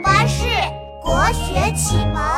[0.00, 0.44] 巴士
[1.00, 2.35] 国学启蒙。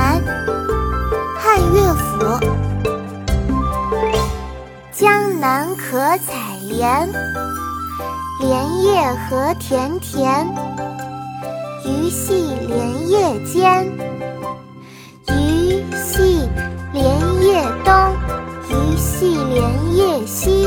[0.00, 0.22] 南，
[1.36, 2.40] 汉乐府。
[4.90, 7.06] 江南可采莲，
[8.40, 10.48] 莲叶何田田。
[11.84, 13.92] 鱼戏莲叶间，
[15.28, 16.48] 鱼戏
[16.94, 17.04] 莲
[17.42, 17.92] 叶东，
[18.70, 20.59] 鱼戏莲叶西，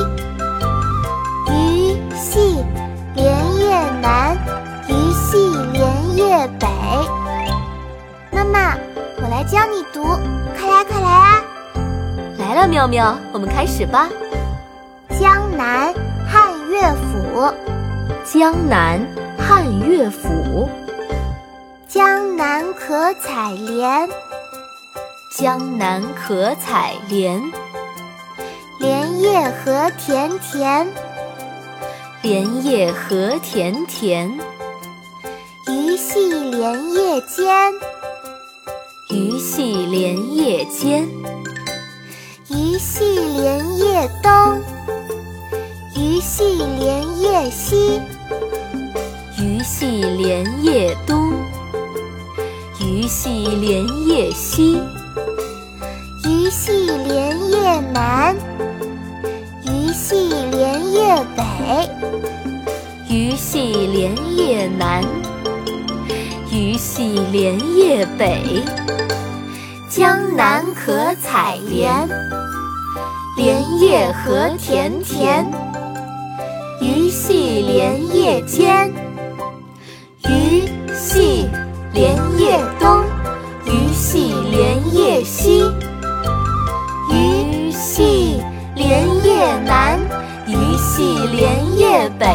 [9.44, 10.02] 来教你读，
[10.58, 11.44] 快来快来啊！
[12.38, 14.08] 来了，妙妙，我们开始吧。
[15.20, 15.94] 江南
[16.26, 17.54] 汉乐府，
[18.24, 19.05] 江南
[19.38, 20.70] 汉乐府。
[21.90, 24.08] 江南可采莲，
[25.38, 27.41] 江南可采莲。
[28.80, 30.88] 莲叶何田田，
[32.21, 34.40] 莲叶何田田。
[35.68, 37.74] 鱼戏莲叶间，
[39.13, 41.07] 鱼戏莲叶间。
[42.49, 44.59] 鱼戏莲叶东，
[45.95, 46.43] 鱼戏
[46.79, 48.01] 莲叶西，
[49.37, 51.31] 鱼戏莲叶东。
[52.81, 54.81] 鱼戏莲叶西，
[56.25, 58.35] 鱼戏莲叶南，
[59.63, 61.87] 鱼戏莲叶北，
[63.07, 63.59] 鱼戏
[63.93, 65.03] 莲叶南，
[66.74, 68.64] 鱼戏莲叶北。
[69.92, 72.09] 江南可采莲，
[73.38, 75.46] 莲叶何田田。
[76.81, 78.92] 鱼戏莲叶间，
[80.28, 81.47] 鱼戏。
[81.94, 83.03] 莲叶东，
[83.68, 85.64] 鱼戏莲叶西，
[87.12, 88.42] 鱼戏
[88.74, 90.00] 莲叶南，
[90.47, 92.26] 鱼戏莲叶北。